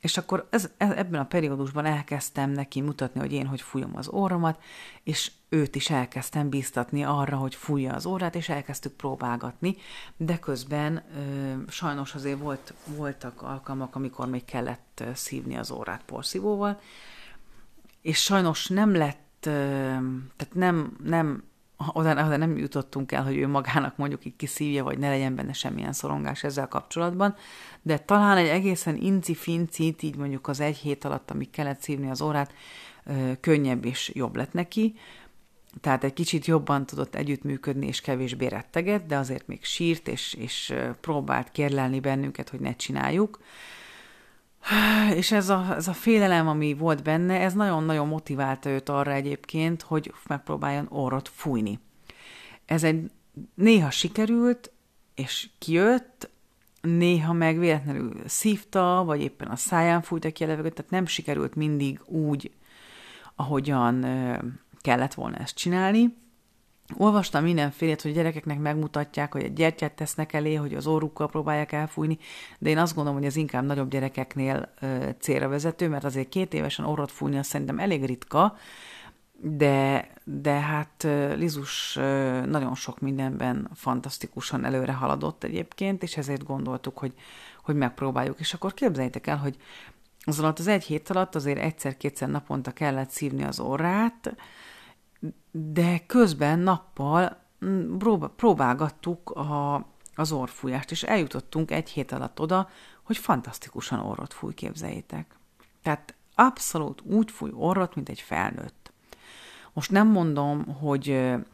[0.00, 4.62] és akkor ez, ebben a periódusban elkezdtem neki mutatni, hogy én hogy fújom az orromat,
[5.02, 9.76] és őt is elkezdtem bíztatni arra, hogy fújja az órát, és elkezdtük próbálgatni,
[10.16, 16.80] de közben ö, sajnos azért volt, voltak alkalmak, amikor még kellett szívni az órát porszívóval,
[18.02, 19.50] és sajnos nem lett, ö,
[20.36, 21.42] tehát nem, nem
[21.92, 25.52] oda, oda nem jutottunk el, hogy ő magának mondjuk így kiszívja, vagy ne legyen benne
[25.52, 27.34] semmilyen szorongás ezzel kapcsolatban,
[27.82, 32.20] de talán egy egészen inci-fincit, így mondjuk az egy hét alatt, amíg kellett szívni az
[32.20, 32.52] órát,
[33.40, 34.94] könnyebb és jobb lett neki,
[35.80, 40.74] tehát egy kicsit jobban tudott együttműködni, és kevésbé retteget, de azért még sírt, és, és
[41.00, 43.38] próbált kérlelni bennünket, hogy ne csináljuk.
[45.14, 49.82] És ez a, ez a félelem, ami volt benne, ez nagyon-nagyon motiválta őt arra egyébként,
[49.82, 51.80] hogy megpróbáljon orrot fújni.
[52.64, 53.10] Ez egy
[53.54, 54.70] néha sikerült,
[55.14, 56.30] és kijött,
[56.80, 61.54] néha meg véletlenül szívta, vagy éppen a száján fújta ki a levegőt, tehát nem sikerült
[61.54, 62.50] mindig úgy,
[63.34, 64.06] ahogyan
[64.80, 66.16] kellett volna ezt csinálni.
[66.94, 72.18] Olvastam mindenfélét, hogy gyerekeknek megmutatják, hogy egy gyertyát tesznek elé, hogy az orrukkal próbálják elfújni,
[72.58, 76.54] de én azt gondolom, hogy ez inkább nagyobb gyerekeknél ö, célra vezető, mert azért két
[76.54, 78.56] évesen orrot fújni azt szerintem elég ritka,
[79.40, 81.94] de, de hát Lizus
[82.44, 87.12] nagyon sok mindenben fantasztikusan előre haladott egyébként, és ezért gondoltuk, hogy,
[87.62, 88.40] hogy megpróbáljuk.
[88.40, 89.56] És akkor képzeljétek el, hogy
[90.24, 94.36] az alatt az egy hét alatt azért egyszer-kétszer naponta kellett szívni az orrát,
[95.50, 97.96] de közben nappal mm,
[98.36, 102.68] próbálgattuk a, az orfújást, és eljutottunk egy hét alatt oda,
[103.02, 105.36] hogy fantasztikusan orrot fúj, képzeljétek.
[105.82, 108.92] Tehát abszolút úgy fúj orrot, mint egy felnőtt.
[109.72, 111.04] Most nem mondom, hogy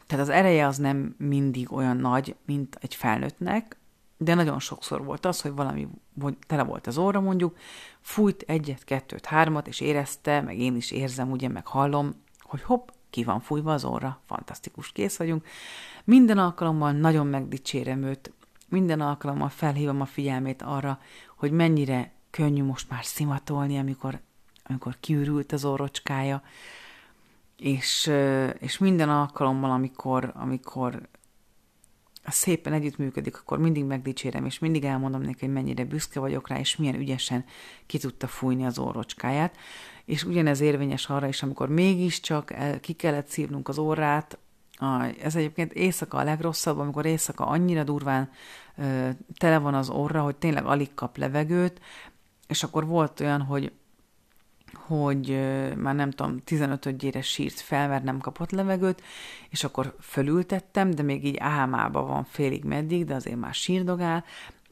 [0.07, 3.77] tehát az ereje az nem mindig olyan nagy, mint egy felnőttnek,
[4.17, 5.87] de nagyon sokszor volt az, hogy valami
[6.21, 7.57] hogy tele volt az óra mondjuk,
[8.01, 12.87] fújt egyet, kettőt, hármat, és érezte, meg én is érzem, ugye, meg hallom, hogy hopp,
[13.13, 15.45] ki van fújva az óra, fantasztikus, kész vagyunk.
[16.03, 18.31] Minden alkalommal nagyon megdicsérem őt,
[18.69, 20.99] minden alkalommal felhívom a figyelmét arra,
[21.37, 24.19] hogy mennyire könnyű most már szimatolni, amikor,
[24.63, 26.41] amikor kiürült az orrocskája,
[27.57, 28.11] és,
[28.59, 31.07] és minden alkalommal, amikor, amikor
[32.25, 36.75] szépen együttműködik, akkor mindig megdicsérem, és mindig elmondom neki, hogy mennyire büszke vagyok rá, és
[36.75, 37.45] milyen ügyesen
[37.85, 39.57] ki tudta fújni az orrocskáját.
[40.05, 44.37] És ugyanez érvényes arra is, amikor mégiscsak el, ki kellett szívnunk az orrát,
[45.21, 48.29] ez egyébként éjszaka a legrosszabb, amikor éjszaka annyira durván
[48.77, 51.81] ö, tele van az orra, hogy tényleg alig kap levegőt,
[52.47, 53.71] és akkor volt olyan, hogy
[54.73, 55.29] hogy
[55.75, 59.01] már nem tudom, 15-ödjére sírt fel, mert nem kapott levegőt,
[59.49, 64.23] és akkor fölültettem, de még így álmába van félig meddig, de azért már sírdogál,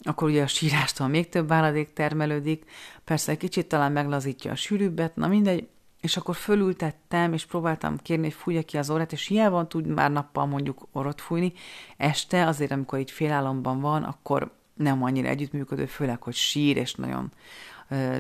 [0.04, 2.66] akkor ugye a sírástól még több áradék termelődik,
[3.04, 5.68] persze egy kicsit talán meglazítja a sűrűbbet, na mindegy,
[6.02, 10.12] és akkor fölültettem, és próbáltam kérni, hogy fújja ki az orrát, és hiába tud már
[10.12, 11.54] nappal mondjuk orrot fújni,
[11.98, 17.32] este azért, amikor így félálomban van, akkor nem annyira együttműködő, főleg, hogy sír, és nagyon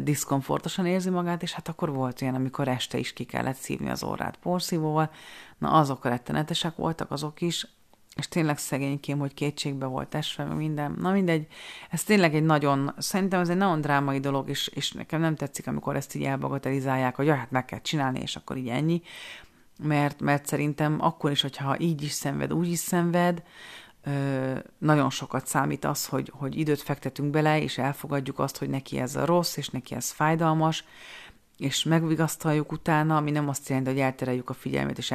[0.03, 4.03] diszkomfortosan érzi magát, és hát akkor volt olyan, amikor este is ki kellett szívni az
[4.03, 5.11] orrát porszívóval.
[5.57, 7.67] Na azok rettenetesek voltak, azok is,
[8.15, 10.95] és tényleg szegénykém, hogy kétségbe volt esve, minden.
[10.99, 11.47] Na mindegy,
[11.89, 15.67] ez tényleg egy nagyon, szerintem ez egy nagyon drámai dolog, és, és nekem nem tetszik,
[15.67, 19.01] amikor ezt így elbagatelizálják, hogy ja, hát meg kell csinálni, és akkor így ennyi.
[19.83, 23.43] Mert, mert szerintem akkor is, hogyha így is szenved, úgy is szenved,
[24.77, 29.15] nagyon sokat számít az, hogy, hogy időt fektetünk bele, és elfogadjuk azt, hogy neki ez
[29.15, 30.83] a rossz, és neki ez fájdalmas,
[31.61, 35.13] és megvigasztaljuk utána, ami nem azt jelenti, hogy eltereljük a figyelmét, és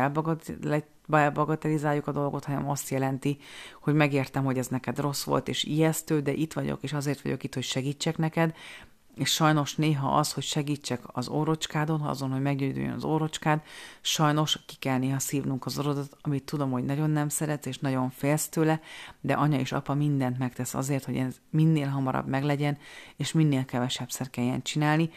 [1.11, 3.39] elbagatelizáljuk a dolgot, hanem azt jelenti,
[3.81, 7.43] hogy megértem, hogy ez neked rossz volt, és ijesztő, de itt vagyok, és azért vagyok
[7.45, 8.55] itt, hogy segítsek neked,
[9.15, 13.63] és sajnos néha az, hogy segítsek az orrocskádon, azon, hogy meggyógyuljon az orrocskád,
[14.01, 18.11] sajnos ki kell néha szívnunk az orrodat, amit tudom, hogy nagyon nem szeretsz, és nagyon
[18.11, 18.81] félsz tőle,
[19.21, 22.79] de anya és apa mindent megtesz azért, hogy ez minél hamarabb meglegyen,
[23.17, 25.11] és minél kevesebb kelljen csinálni,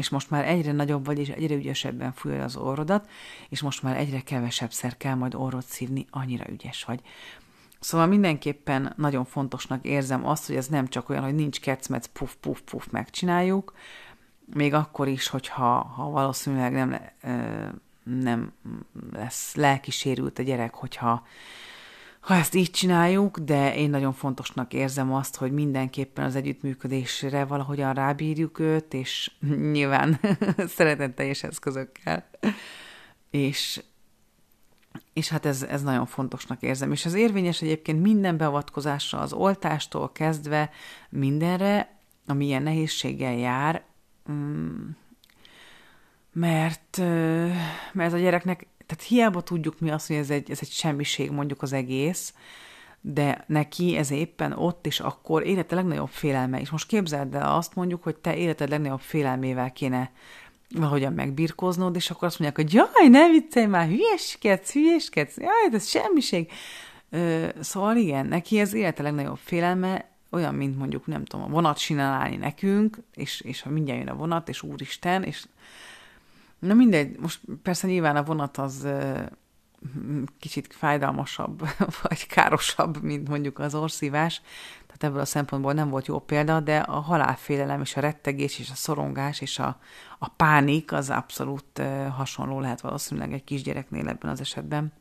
[0.00, 3.08] és most már egyre nagyobb vagy, és egyre ügyesebben fújja az orrodat,
[3.48, 7.00] és most már egyre kevesebb szer kell majd orrot szívni, annyira ügyes vagy.
[7.80, 12.34] Szóval mindenképpen nagyon fontosnak érzem azt, hogy ez nem csak olyan, hogy nincs kecmec, puf,
[12.40, 13.74] puf, puf, megcsináljuk,
[14.54, 17.00] még akkor is, hogyha ha valószínűleg nem,
[18.02, 18.52] nem
[19.12, 21.26] lesz lelkisérült a gyerek, hogyha
[22.20, 27.94] ha ezt így csináljuk, de én nagyon fontosnak érzem azt, hogy mindenképpen az együttműködésre valahogyan
[27.94, 29.30] rábírjuk őt, és
[29.72, 30.20] nyilván
[30.76, 32.30] szeretetteljes eszközökkel.
[33.30, 33.82] És,
[35.12, 36.92] és hát ez, ez nagyon fontosnak érzem.
[36.92, 40.70] És az érvényes egyébként minden beavatkozásra, az oltástól kezdve
[41.08, 43.84] mindenre, ami ilyen nehézséggel jár,
[44.30, 44.88] mm,
[46.32, 46.96] mert,
[47.92, 51.62] mert a gyereknek, tehát hiába tudjuk mi azt, hogy ez egy, ez egy semmiség mondjuk
[51.62, 52.34] az egész,
[53.00, 56.60] de neki ez éppen ott és akkor élete legnagyobb félelme.
[56.60, 60.10] És most képzeld el azt mondjuk, hogy te életed legnagyobb félelmével kéne
[60.74, 65.88] valahogyan megbirkóznod, és akkor azt mondják, hogy jaj, ne viccelj már, hülyeskedsz, hülyeskedsz, jaj, ez
[65.88, 66.50] semmiség.
[67.10, 71.78] Ö, szóval igen, neki ez élete legnagyobb félelme, olyan, mint mondjuk, nem tudom, a vonat
[71.78, 75.44] sinálni nekünk, és, és ha mindjárt jön a vonat, és úristen, és
[76.60, 78.86] na mindegy, most persze nyilván a vonat az
[80.38, 81.68] kicsit fájdalmasabb,
[82.02, 84.42] vagy károsabb, mint mondjuk az orszívás,
[84.86, 88.70] tehát ebből a szempontból nem volt jó példa, de a halálfélelem és a rettegés és
[88.70, 89.78] a szorongás és a,
[90.18, 91.82] a pánik az abszolút
[92.16, 94.92] hasonló lehet valószínűleg egy kisgyereknél ebben az esetben.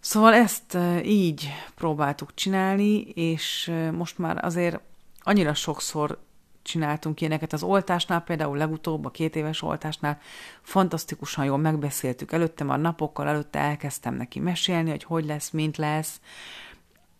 [0.00, 4.80] Szóval ezt így próbáltuk csinálni, és most már azért
[5.22, 6.23] annyira sokszor
[6.64, 10.18] csináltunk ilyeneket az oltásnál, például legutóbb a két éves oltásnál
[10.62, 16.20] fantasztikusan jól megbeszéltük előtte, már napokkal előtte elkezdtem neki mesélni, hogy hogy lesz, mint lesz,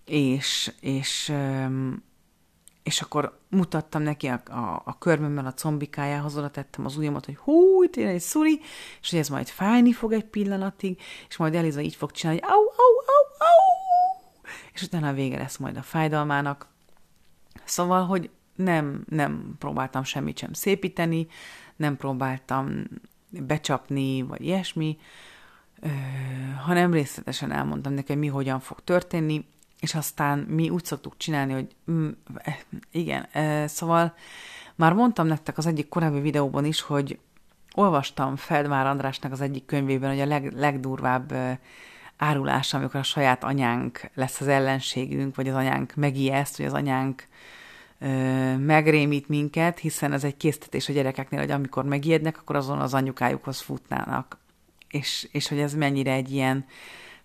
[0.04, 1.32] és, és,
[2.82, 7.36] és akkor mutattam neki a, a, a körmömmel a combikájához, oda tettem az ujjamat, hogy
[7.36, 8.60] hú, itt egy szuri,
[9.00, 12.50] és hogy ez majd fájni fog egy pillanatig, és majd Eliza így fog csinálni, hogy
[12.50, 16.68] au, au, au, au, és utána a vége lesz majd a fájdalmának.
[17.64, 21.26] Szóval, hogy nem, nem próbáltam semmit sem szépíteni,
[21.76, 22.84] nem próbáltam
[23.30, 24.98] becsapni, vagy ilyesmi,
[26.64, 29.44] hanem részletesen elmondtam nekem, mi hogyan fog történni,
[29.80, 32.08] és aztán mi úgy szoktuk csinálni, hogy mm,
[32.90, 33.28] igen,
[33.68, 34.14] szóval
[34.74, 37.18] már mondtam nektek az egyik korábbi videóban is, hogy
[37.74, 41.34] olvastam Feldmár Andrásnak az egyik könyvében, hogy a leg, legdurvább
[42.16, 47.28] árulás, amikor a saját anyánk lesz az ellenségünk, vagy az anyánk megijeszt, vagy az anyánk
[48.58, 53.60] megrémít minket, hiszen ez egy késztetés a gyerekeknél, hogy amikor megijednek, akkor azon az anyukájukhoz
[53.60, 54.38] futnának.
[54.88, 56.64] És, és hogy ez mennyire egy ilyen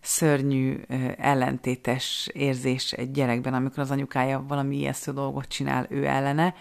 [0.02, 0.82] szörnyű,
[1.18, 6.54] ellentétes érzés egy gyerekben, amikor az anyukája valami ijesztő dolgot csinál ő ellene.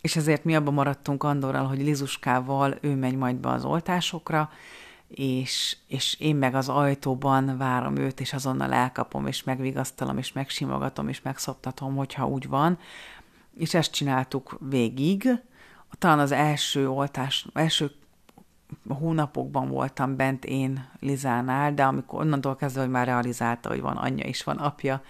[0.00, 4.50] És ezért mi abban maradtunk Andorral, hogy Lizuskával ő megy majd be az oltásokra,
[5.08, 11.08] és, és én meg az ajtóban várom őt, és azonnal elkapom, és megvigasztalom, és megsimogatom,
[11.08, 12.78] és megszoptatom, hogyha úgy van.
[13.56, 15.28] És ezt csináltuk végig.
[15.98, 17.90] Talán az első oltás, első
[18.88, 24.24] hónapokban voltam bent én Lizánál, de amikor onnantól kezdve, hogy már realizálta, hogy van anyja
[24.24, 25.02] és van apja,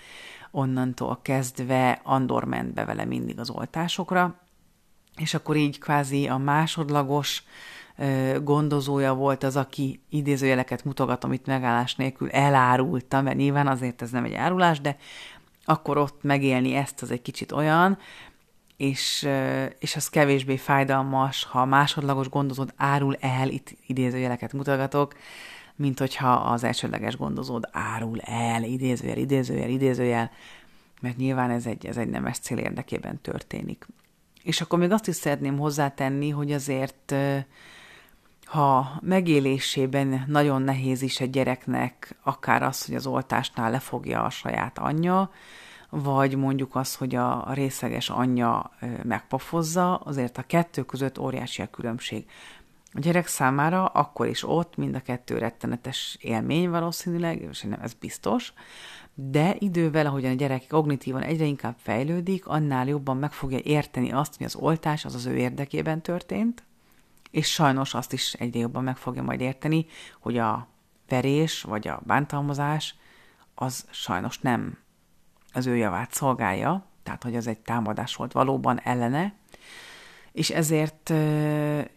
[0.50, 4.40] onnantól kezdve Andor ment be vele mindig az oltásokra,
[5.16, 7.44] és akkor így kvázi a másodlagos
[8.42, 14.24] gondozója volt az, aki idézőjeleket mutogatom itt megállás nélkül elárulta, mert nyilván azért ez nem
[14.24, 14.96] egy árulás, de
[15.64, 17.98] akkor ott megélni ezt az egy kicsit olyan,
[18.76, 19.28] és,
[19.78, 25.14] és az kevésbé fájdalmas, ha másodlagos gondozód árul el, itt idézőjeleket mutogatok,
[25.76, 30.30] mint hogyha az elsődleges gondozód árul el, idézőjel, idézőjel, idézőjel,
[31.00, 33.86] mert nyilván ez egy, ez egy nemes cél érdekében történik.
[34.42, 37.14] És akkor még azt is szeretném hozzátenni, hogy azért
[38.44, 44.78] ha megélésében nagyon nehéz is egy gyereknek, akár az, hogy az oltásnál lefogja a saját
[44.78, 45.30] anyja,
[45.94, 48.70] vagy mondjuk az, hogy a részleges anyja
[49.02, 52.26] megpofozza, azért a kettő között óriási a különbség.
[52.92, 57.92] A gyerek számára akkor is ott mind a kettő rettenetes élmény valószínűleg, és nem ez
[57.92, 58.52] biztos,
[59.14, 64.36] de idővel, ahogyan a gyerek kognitívan egyre inkább fejlődik, annál jobban meg fogja érteni azt,
[64.36, 66.62] hogy az oltás az az ő érdekében történt,
[67.30, 69.86] és sajnos azt is egyre jobban meg fogja majd érteni,
[70.20, 70.68] hogy a
[71.08, 72.94] verés vagy a bántalmazás
[73.54, 74.78] az sajnos nem
[75.54, 79.32] az ő javát szolgálja, tehát hogy az egy támadás volt valóban ellene,
[80.32, 81.10] és ezért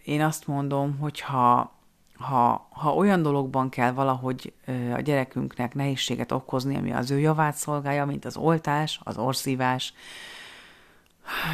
[0.04, 1.76] én azt mondom, hogy ha,
[2.18, 4.54] ha, ha olyan dologban kell valahogy
[4.96, 9.94] a gyerekünknek nehézséget okozni, ami az ő javát szolgálja, mint az oltás, az orszívás,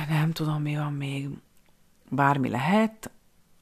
[0.09, 1.29] nem tudom, mi van még,
[2.09, 3.11] bármi lehet,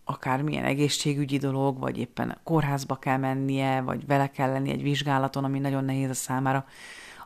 [0.04, 5.60] akármilyen egészségügyi dolog, vagy éppen kórházba kell mennie, vagy vele kell lenni egy vizsgálaton, ami
[5.60, 6.66] nagyon nehéz a számára,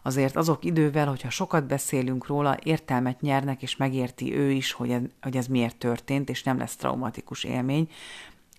[0.05, 5.01] azért azok idővel, hogyha sokat beszélünk róla, értelmet nyernek, és megérti ő is, hogy ez,
[5.21, 7.89] hogy ez miért történt, és nem lesz traumatikus élmény.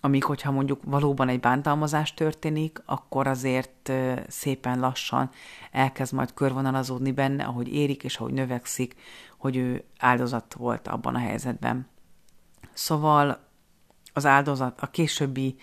[0.00, 3.92] Amíg, hogyha mondjuk valóban egy bántalmazás történik, akkor azért
[4.28, 5.30] szépen lassan
[5.70, 8.94] elkezd majd körvonalazódni benne, ahogy érik és ahogy növekszik,
[9.38, 11.86] hogy ő áldozat volt abban a helyzetben.
[12.72, 13.38] Szóval
[14.12, 15.56] az áldozat, a későbbi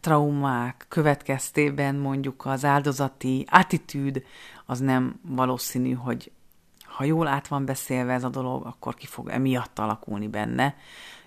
[0.00, 4.22] traumák következtében mondjuk az áldozati attitűd
[4.66, 6.30] az nem valószínű, hogy
[6.84, 10.74] ha jól át van beszélve ez a dolog, akkor ki fog emiatt alakulni benne,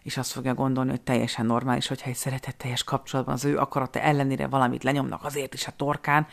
[0.03, 4.47] és azt fogja gondolni, hogy teljesen normális, hogyha egy szeretetteljes kapcsolatban az ő akarata ellenére
[4.47, 6.27] valamit lenyomnak azért is a torkán,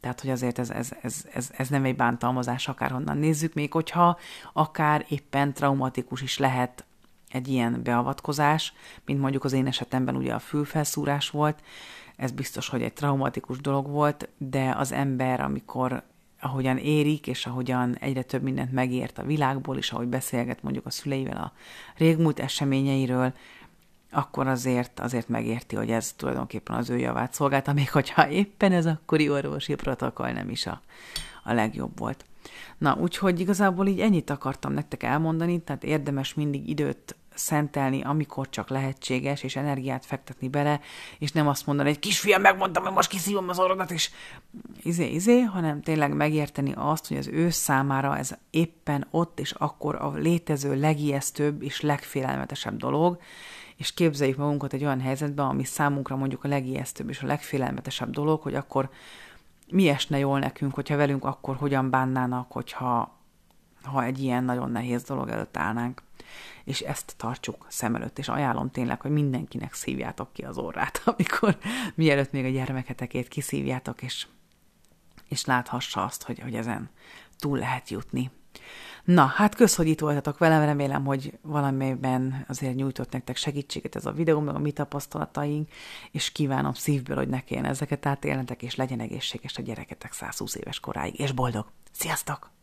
[0.00, 4.18] tehát, hogy azért ez, ez, ez, ez, ez nem egy bántalmazás, akárhonnan nézzük, még hogyha
[4.52, 6.84] akár éppen traumatikus is lehet
[7.32, 8.72] egy ilyen beavatkozás,
[9.04, 11.62] mint mondjuk az én esetemben ugye a fülfelszúrás volt,
[12.16, 16.02] ez biztos, hogy egy traumatikus dolog volt, de az ember, amikor
[16.40, 20.90] ahogyan érik, és ahogyan egyre több mindent megért a világból, és ahogy beszélget mondjuk a
[20.90, 21.52] szüleivel a
[21.96, 23.32] régmúlt eseményeiről,
[24.10, 28.86] akkor azért, azért megérti, hogy ez tulajdonképpen az ő javát szolgálta, még hogyha éppen ez
[28.86, 30.80] akkori orvosi protokoll nem is a,
[31.44, 32.24] a legjobb volt.
[32.78, 38.68] Na, úgyhogy igazából így ennyit akartam nektek elmondani, tehát érdemes mindig időt szentelni, amikor csak
[38.68, 40.80] lehetséges, és energiát fektetni bele,
[41.18, 44.10] és nem azt mondani, hogy kisfiam, megmondtam, hogy most kiszívom az orrodat, és
[44.82, 49.94] izé, izé, hanem tényleg megérteni azt, hogy az ő számára ez éppen ott és akkor
[49.94, 53.18] a létező legijesztőbb és legfélelmetesebb dolog,
[53.76, 58.42] és képzeljük magunkat egy olyan helyzetben, ami számunkra mondjuk a legijesztőbb és a legfélelmetesebb dolog,
[58.42, 58.90] hogy akkor
[59.70, 63.21] mi esne jól nekünk, hogyha velünk akkor hogyan bánnának, hogyha
[63.84, 66.02] ha egy ilyen nagyon nehéz dolog előtt állnánk
[66.64, 71.58] és ezt tartsuk szem előtt, és ajánlom tényleg, hogy mindenkinek szívjátok ki az orrát, amikor
[71.94, 74.26] mielőtt még a gyermeketekét kiszívjátok, és,
[75.28, 76.90] és láthassa azt, hogy, hogy ezen
[77.38, 78.30] túl lehet jutni.
[79.04, 84.06] Na, hát kösz, hogy itt voltatok velem, remélem, hogy valamiben azért nyújtott nektek segítséget ez
[84.06, 85.68] a videó, meg a mi tapasztalataink,
[86.10, 90.80] és kívánom szívből, hogy ne kelljen ezeket átélnetek, és legyen egészséges a gyereketek 120 éves
[90.80, 91.66] koráig, és boldog!
[91.92, 92.61] Sziasztok!